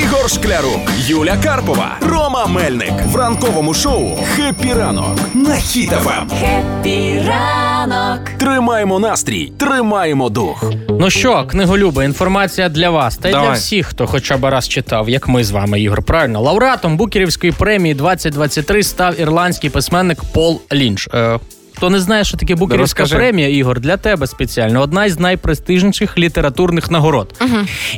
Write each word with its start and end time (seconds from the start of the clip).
Ігор 0.00 0.30
Шклярук, 0.30 0.80
Юля 0.98 1.36
Карпова, 1.44 1.96
Рома 2.00 2.46
Мельник 2.46 2.92
в 3.06 3.16
ранковому 3.16 3.74
шоу 3.74 4.16
«Хеппі 4.36 4.72
ранок» 4.72 5.18
на 5.34 5.50
Хіт-ФМ. 5.50 6.28
Хеппі 6.40 7.22
ранок! 7.28 8.28
Тримаємо 8.38 8.98
настрій, 8.98 9.52
тримаємо 9.58 10.28
дух. 10.28 10.64
Ну 10.88 11.10
що, 11.10 11.44
книголюби, 11.46 12.04
інформація 12.04 12.68
для 12.68 12.90
вас 12.90 13.16
та 13.16 13.28
й 13.28 13.32
для 13.32 13.50
всіх, 13.50 13.86
хто 13.86 14.06
хоча 14.06 14.36
б 14.36 14.44
раз 14.44 14.68
читав, 14.68 15.08
як 15.08 15.28
ми 15.28 15.44
з 15.44 15.50
вами, 15.50 15.80
Ігор. 15.80 16.02
Правильно, 16.02 16.40
лауреатом 16.40 16.96
Букерівської 16.96 17.52
премії 17.52 17.94
2023 17.94 18.82
став 18.82 19.20
ірландський 19.20 19.70
письменник 19.70 20.18
Пол 20.32 20.60
Лінч. 20.72 21.08
Е, 21.14 21.38
Хто 21.76 21.90
не 21.90 22.00
знає, 22.00 22.24
що 22.24 22.36
таке 22.36 22.54
Букерівська 22.54 23.02
Розкажи. 23.02 23.16
премія, 23.16 23.48
Ігор, 23.48 23.80
для 23.80 23.96
тебе 23.96 24.26
спеціально 24.26 24.80
одна 24.80 25.04
із 25.04 25.18
найпрестижніших 25.20 26.18
літературних 26.18 26.90
нагород. 26.90 27.42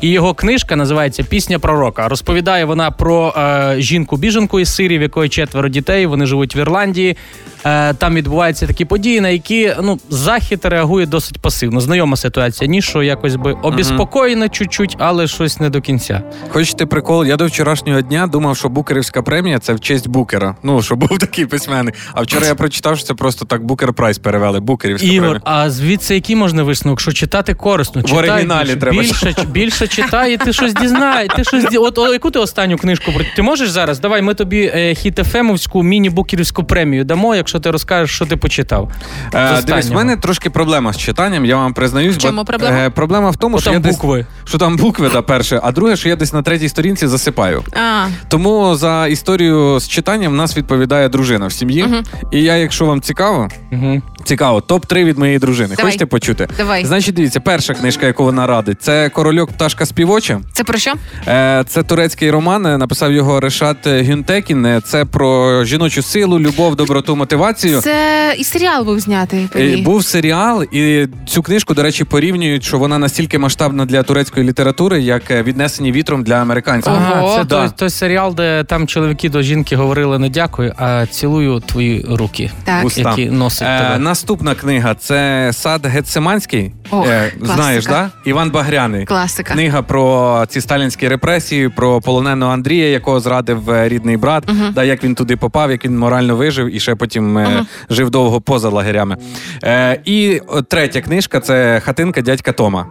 І 0.00 0.10
його 0.10 0.34
книжка 0.34 0.76
називається 0.76 1.22
Пісня 1.22 1.58
пророка. 1.58 2.08
Розповідає 2.08 2.64
вона 2.64 2.90
про 2.90 3.34
е, 3.36 3.74
жінку-біженку 3.78 4.60
із 4.60 4.74
Сирії, 4.74 4.98
в 4.98 5.02
якої 5.02 5.28
четверо 5.28 5.68
дітей. 5.68 6.06
Вони 6.06 6.26
живуть 6.26 6.56
в 6.56 6.58
Ірландії. 6.58 7.16
Е, 7.64 7.94
там 7.94 8.14
відбуваються 8.14 8.66
такі 8.66 8.84
події, 8.84 9.20
на 9.20 9.28
які 9.28 9.72
ну 9.82 9.98
захід 10.10 10.60
реагує 10.64 11.06
досить 11.06 11.38
пасивно. 11.38 11.80
Знайома 11.80 12.16
ситуація. 12.16 12.70
Ні, 12.70 12.82
що 12.82 13.02
якось 13.02 13.36
би 13.36 13.52
обіспокоєна 13.52 14.48
чуть-чуть, 14.48 14.96
але 14.98 15.26
щось 15.26 15.60
не 15.60 15.70
до 15.70 15.80
кінця. 15.80 16.22
Хочете 16.48 16.86
прикол? 16.86 17.24
Я 17.24 17.36
до 17.36 17.46
вчорашнього 17.46 18.00
дня 18.00 18.26
думав, 18.26 18.56
що 18.56 18.68
Букерівська 18.68 19.22
премія 19.22 19.58
це 19.58 19.72
в 19.72 19.80
честь 19.80 20.08
Букера. 20.08 20.56
Ну, 20.62 20.82
що 20.82 20.96
був 20.96 21.18
такий 21.18 21.46
письменник. 21.46 21.94
А 22.12 22.22
вчора 22.22 22.46
я 22.46 22.54
прочитав, 22.54 22.96
що 22.96 23.06
це 23.06 23.14
просто 23.14 23.44
так 23.44 23.64
Букер 23.64 23.92
Прайс 23.92 24.18
перевели. 24.18 24.60
Букерівська 24.60 25.06
Ігор, 25.06 25.28
премія. 25.28 25.42
а 25.44 25.70
звідси 25.70 26.14
який 26.14 26.36
можна 26.36 26.62
висновок? 26.62 27.00
Що 27.00 27.12
читати 27.12 27.54
корисно? 27.54 28.00
В 28.00 28.04
Читай 28.04 28.30
оригіналі 28.30 28.64
більше, 28.64 28.80
треба 28.80 29.02
більше, 29.02 29.34
більше 29.50 29.86
читай, 29.86 30.34
і 30.34 30.36
ти 30.36 30.52
щось 30.52 30.74
дізнаєш. 30.74 31.28
Ти 31.36 31.44
щось 31.44 31.64
ді... 31.64 31.76
от, 31.76 31.98
о, 31.98 32.12
яку 32.12 32.30
ти 32.30 32.38
останню 32.38 32.76
книжку 32.76 33.12
ти 33.36 33.42
можеш 33.42 33.70
зараз? 33.70 34.00
Давай 34.00 34.22
ми 34.22 34.34
тобі 34.34 34.72
е, 34.74 34.94
хіт-ефемовську 34.94 35.82
міні-букерівську 35.82 36.64
премію 36.64 37.04
дамо, 37.04 37.34
якщо 37.34 37.53
ти 37.60 37.70
розкажеш, 37.70 38.10
що 38.16 38.26
ти 38.26 38.36
почитав. 38.36 38.90
Е, 39.34 39.62
дивись, 39.62 39.88
в 39.88 39.92
мене 39.94 40.16
трошки 40.16 40.50
проблема 40.50 40.92
з 40.92 40.96
читанням, 40.98 41.44
я 41.44 41.56
вам 41.56 41.74
признаюсь. 41.74 42.16
В 42.16 42.18
чому 42.18 42.36
бо, 42.38 42.44
проблема? 42.44 42.76
Е, 42.76 42.90
проблема 42.90 43.30
в 43.30 43.36
тому, 43.36 43.52
Бо 43.56 43.60
що 43.60 43.64
там 43.70 43.74
я 43.74 43.80
десь, 43.80 43.96
букви. 43.96 44.26
що 44.44 44.58
там 44.58 44.76
букви, 44.76 45.10
да, 45.12 45.22
перше, 45.22 45.60
а 45.62 45.72
друге, 45.72 45.96
що 45.96 46.08
я 46.08 46.16
десь 46.16 46.32
на 46.32 46.42
третій 46.42 46.68
сторінці 46.68 47.06
засипаю. 47.06 47.62
А, 47.76 48.06
Тому 48.28 48.74
за 48.76 49.06
історію 49.06 49.80
з 49.80 49.88
читанням 49.88 50.36
нас 50.36 50.56
відповідає 50.56 51.08
дружина 51.08 51.46
в 51.46 51.52
сім'ї. 51.52 51.86
І 52.32 52.42
я, 52.42 52.56
якщо 52.56 52.86
вам 52.86 53.00
цікаво, 53.00 53.48
Угу. 53.72 54.02
цікаво, 54.24 54.58
топ-3 54.68 55.04
від 55.04 55.18
моєї 55.18 55.38
дружини. 55.38 55.68
Давай. 55.76 55.84
Хочете 55.92 56.06
почути? 56.06 56.48
Давай. 56.56 56.84
Значить, 56.84 57.14
дивіться, 57.14 57.40
перша 57.40 57.74
книжка, 57.74 58.06
яку 58.06 58.24
вона 58.24 58.46
радить, 58.46 58.82
це 58.82 59.08
Корольок 59.08 59.52
пташка 59.52 59.86
співоча. 59.86 60.40
це 60.52 60.64
про 60.64 60.78
що? 60.78 60.92
Е, 61.28 61.64
Це 61.68 61.82
турецький 61.82 62.30
роман. 62.30 62.62
Написав 62.62 63.12
його 63.12 63.40
Решат 63.40 63.86
Гюнтекін. 63.86 64.82
Це 64.84 65.04
про 65.04 65.64
жіночу 65.64 66.02
силу, 66.02 66.38
любов, 66.40 66.76
доброту, 66.76 67.16
мотивацію. 67.16 67.43
Це 67.52 68.34
і 68.38 68.44
серіал 68.44 68.84
був 68.84 69.00
знятий. 69.00 69.48
по 69.52 69.58
Е, 69.58 69.66
ній. 69.66 69.82
Був 69.82 70.04
серіал, 70.04 70.62
і 70.72 71.06
цю 71.26 71.42
книжку, 71.42 71.74
до 71.74 71.82
речі, 71.82 72.04
порівнюють, 72.04 72.64
що 72.64 72.78
вона 72.78 72.98
настільки 72.98 73.38
масштабна 73.38 73.84
для 73.84 74.02
турецької 74.02 74.48
літератури, 74.48 75.00
як 75.00 75.30
е, 75.30 75.42
віднесені 75.42 75.92
вітром 75.92 76.22
для 76.22 76.34
американців. 76.34 76.92
Ага, 76.92 77.36
це 77.38 77.44
Да. 77.44 77.60
той, 77.68 77.68
той 77.76 77.90
серіал, 77.90 78.34
де 78.34 78.64
там 78.64 78.86
чоловіки 78.86 79.28
до 79.28 79.42
жінки 79.42 79.76
говорили 79.76 80.18
не 80.18 80.28
дякую, 80.28 80.72
а 80.78 81.06
цілую 81.06 81.60
твої 81.60 82.06
руки, 82.10 82.50
Так. 82.64 82.84
Уста. 82.84 83.00
які 83.10 83.30
носить 83.30 83.68
Е, 83.68 83.78
тебе. 83.80 83.98
наступна 83.98 84.54
книга 84.54 84.94
це 84.94 85.50
Сад 85.52 85.86
Гетсиманський. 85.86 86.72
Ох, 86.90 87.06
Е, 87.08 87.32
класика. 87.38 87.54
знаєш, 87.56 87.86
да? 87.86 88.10
Іван 88.24 88.50
Багряний. 88.50 89.04
Класика. 89.04 89.52
Книга 89.52 89.82
про 89.82 90.44
ці 90.48 90.60
сталінські 90.60 91.08
репресії, 91.08 91.68
про 91.68 92.00
полоненого 92.00 92.52
Андрія, 92.52 92.88
якого 92.90 93.20
зрадив 93.20 93.70
е, 93.70 93.88
рідний 93.88 94.16
брат, 94.16 94.44
да, 94.74 94.84
як 94.84 95.04
він 95.04 95.14
туди 95.14 95.36
попав, 95.36 95.70
як 95.70 95.84
він 95.84 95.98
морально 95.98 96.36
вижив 96.36 96.74
і 96.76 96.80
ще 96.80 96.94
потім 96.94 97.33
е, 97.42 97.66
жив 97.90 98.10
довго 98.10 98.40
поза 98.40 98.68
лагерями. 98.68 99.16
Е, 99.64 100.00
і 100.04 100.40
третя 100.68 101.00
книжка 101.00 101.40
це 101.40 101.80
хатинка 101.84 102.20
дядька 102.20 102.52
Тома. 102.52 102.86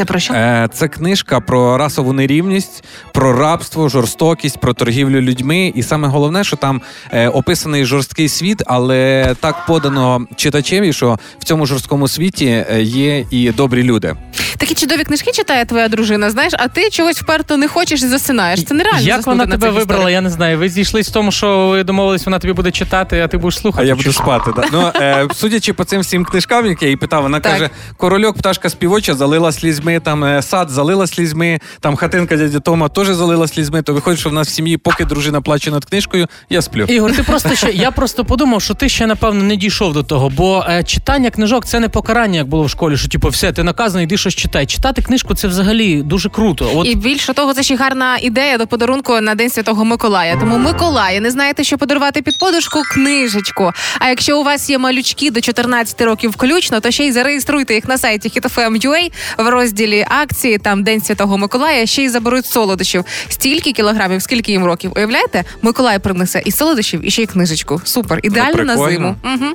Це 0.00 0.04
про 0.04 0.18
що? 0.18 0.34
Е, 0.34 0.68
Це 0.72 0.88
книжка 0.88 1.40
про 1.40 1.78
расову 1.78 2.12
нерівність, 2.12 2.84
про 3.12 3.32
рабство, 3.32 3.88
жорстокість, 3.88 4.58
про 4.58 4.74
торгівлю 4.74 5.20
людьми. 5.20 5.72
І 5.74 5.82
саме 5.82 6.08
головне, 6.08 6.44
що 6.44 6.56
там 6.56 6.80
е, 7.12 7.28
описаний 7.28 7.84
жорсткий 7.84 8.28
світ, 8.28 8.62
але 8.66 9.34
так 9.40 9.66
подано 9.66 10.26
читачеві, 10.36 10.92
що 10.92 11.18
в 11.38 11.44
цьому 11.44 11.66
жорсткому 11.66 12.08
світі 12.08 12.46
е, 12.46 12.82
є 12.82 13.24
і 13.30 13.50
добрі 13.50 13.82
люди. 13.82 14.16
Такі 14.60 14.74
чудові 14.74 15.04
книжки 15.04 15.32
читає 15.32 15.64
твоя 15.64 15.88
дружина, 15.88 16.30
знаєш, 16.30 16.52
а 16.58 16.68
ти 16.68 16.90
чогось 16.90 17.22
вперто 17.22 17.56
не 17.56 17.68
хочеш 17.68 18.02
і 18.02 18.06
засинаєш. 18.06 18.64
Це 18.64 18.74
нереально. 18.74 19.00
Як 19.00 19.26
вона 19.26 19.46
тебе 19.46 19.70
вибрала, 19.70 19.82
історіях. 19.82 20.10
я 20.10 20.20
не 20.20 20.30
знаю. 20.30 20.58
Ви 20.58 20.68
зійшлись 20.68 21.08
в 21.08 21.12
тому, 21.12 21.32
що 21.32 21.68
ви 21.68 21.84
домовились, 21.84 22.26
вона 22.26 22.38
тобі 22.38 22.52
буде 22.52 22.70
читати, 22.70 23.20
а 23.20 23.28
ти 23.28 23.36
будеш 23.36 23.58
слухати. 23.58 23.84
А 23.84 23.86
я 23.86 23.94
буду 23.94 24.12
спати. 24.12 24.50
Да. 24.56 24.64
Ну, 24.72 24.92
е, 24.96 25.26
судячи 25.34 25.72
по 25.72 25.84
цим 25.84 26.00
всім 26.00 26.24
книжкам, 26.24 26.66
які 26.66 26.84
я 26.84 26.90
їй 26.90 26.96
питав, 26.96 27.22
вона 27.22 27.40
Так. 27.40 27.52
каже: 27.52 27.70
корольок, 27.96 28.38
пташка 28.38 28.70
співоча 28.70 29.14
залила 29.14 29.52
слізьми, 29.52 30.00
там 30.00 30.24
е, 30.24 30.42
сад 30.42 30.70
залила 30.70 31.06
слізьми, 31.06 31.60
там 31.80 31.96
хатинка 31.96 32.36
дядя 32.36 32.60
Тома 32.60 32.88
теж 32.88 33.08
залила 33.08 33.48
слізьми. 33.48 33.82
То 33.82 33.94
виходить, 33.94 34.20
що 34.20 34.30
в 34.30 34.32
нас 34.32 34.48
в 34.48 34.50
сім'ї, 34.50 34.76
поки 34.76 35.04
дружина 35.04 35.40
плаче 35.40 35.70
над 35.70 35.84
книжкою, 35.84 36.26
я 36.50 36.62
сплю. 36.62 36.84
Ігор, 36.84 37.16
ти 37.16 37.22
просто 37.22 37.54
ще 37.54 37.70
я 37.70 37.90
просто 37.90 38.24
подумав, 38.24 38.62
що 38.62 38.74
ти 38.74 38.88
ще 38.88 39.06
напевно 39.06 39.44
не 39.44 39.56
дійшов 39.56 39.92
до 39.92 40.02
того, 40.02 40.30
бо 40.30 40.64
е, 40.68 40.84
читання 40.84 41.30
книжок 41.30 41.66
це 41.66 41.80
не 41.80 41.88
покарання, 41.88 42.38
як 42.38 42.48
було 42.48 42.62
в 42.62 42.70
школі. 42.70 42.96
Що 42.96 43.08
типу, 43.08 43.28
все, 43.28 43.52
ти 43.52 43.62
наказаний, 43.62 44.04
йди 44.04 44.16
щось 44.16 44.34
читай. 44.50 44.66
Читати 44.66 45.02
книжку 45.02 45.34
це 45.34 45.48
взагалі 45.48 46.02
дуже 46.02 46.28
круто. 46.28 46.70
От 46.74 46.86
І 46.86 46.94
більше 46.94 47.34
того, 47.34 47.54
це 47.54 47.62
ще 47.62 47.76
гарна 47.76 48.18
ідея 48.18 48.58
до 48.58 48.66
подарунку 48.66 49.20
на 49.20 49.34
День 49.34 49.50
Святого 49.50 49.84
Миколая. 49.84 50.36
Тому 50.36 50.58
Миколая, 50.58 51.20
не 51.20 51.30
знаєте, 51.30 51.64
що 51.64 51.78
подарувати 51.78 52.22
під 52.22 52.38
подушку? 52.38 52.82
Книжечку. 52.92 53.72
А 53.98 54.08
якщо 54.08 54.40
у 54.40 54.44
вас 54.44 54.70
є 54.70 54.78
малючки 54.78 55.30
до 55.30 55.40
14 55.40 56.00
років 56.00 56.30
включно, 56.30 56.80
то 56.80 56.90
ще 56.90 57.06
й 57.06 57.12
зареєструйте 57.12 57.74
їх 57.74 57.88
на 57.88 57.98
сайті 57.98 58.28
HitFM.ua 58.28 59.12
в 59.38 59.48
розділі 59.48 60.06
акції. 60.08 60.58
Там 60.58 60.82
День 60.82 61.00
Святого 61.00 61.38
Миколая 61.38 61.86
ще 61.86 62.02
й 62.02 62.08
заберуть 62.08 62.46
солодощів. 62.46 63.04
Стільки 63.28 63.72
кілограмів, 63.72 64.22
скільки 64.22 64.52
їм 64.52 64.64
років. 64.64 64.92
Уявляєте? 64.96 65.44
Миколай 65.62 65.98
принесе 65.98 66.42
і 66.44 66.50
солодощів, 66.50 67.06
і 67.06 67.10
ще 67.10 67.22
й 67.22 67.26
книжечку. 67.26 67.80
Супер, 67.84 68.20
ідеально 68.22 68.64
на 68.64 68.76
зиму. 68.76 69.16
Угу. 69.24 69.46